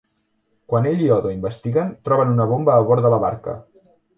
Quan 0.71 0.87
ell 0.91 1.03
i 1.07 1.09
Odo 1.17 1.33
investiguen, 1.35 1.93
troben 2.09 2.35
una 2.39 2.51
bomba 2.55 2.77
a 2.79 2.89
bord 2.89 3.09
de 3.09 3.13
la 3.17 3.21
barca. 3.29 3.59